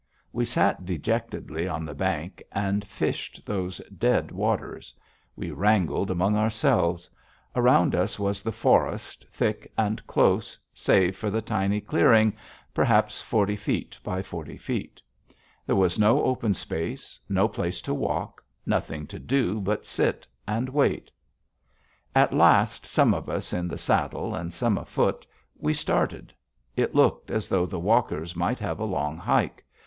We 0.33 0.45
sat 0.45 0.83
dejectedly 0.83 1.67
on 1.67 1.85
the 1.85 1.93
bank 1.93 2.41
and 2.51 2.83
fished 2.87 3.43
those 3.45 3.77
dead 3.95 4.31
waters. 4.31 4.95
We 5.35 5.51
wrangled 5.51 6.09
among 6.09 6.35
ourselves. 6.35 7.07
Around 7.55 7.93
us 7.93 8.17
was 8.17 8.41
the 8.41 8.51
forest, 8.51 9.27
thick 9.29 9.71
and 9.77 10.03
close 10.07 10.57
save 10.73 11.15
for 11.15 11.29
the 11.29 11.43
tiny 11.43 11.79
clearing, 11.81 12.33
perhaps 12.73 13.21
forty 13.21 13.55
feet 13.55 13.99
by 14.03 14.23
forty 14.23 14.57
feet. 14.57 15.03
There 15.67 15.75
was 15.75 15.99
no 15.99 16.23
open 16.23 16.55
space, 16.55 17.19
no 17.29 17.47
place 17.47 17.79
to 17.81 17.93
walk, 17.93 18.43
nothing 18.65 19.05
to 19.05 19.19
do 19.19 19.59
but 19.61 19.85
sit 19.85 20.25
and 20.47 20.67
wait. 20.67 21.11
At 22.15 22.33
last, 22.33 22.87
some 22.87 23.13
of 23.13 23.29
us 23.29 23.53
in 23.53 23.67
the 23.67 23.77
saddle 23.77 24.33
and 24.33 24.51
some 24.51 24.79
afoot, 24.79 25.27
we 25.59 25.75
started. 25.75 26.33
It 26.75 26.95
looked 26.95 27.29
as 27.29 27.47
though 27.47 27.67
the 27.67 27.79
walkers 27.79 28.35
might 28.35 28.57
have 28.57 28.79
a 28.79 28.83
long 28.85 29.15
hike. 29.17 29.63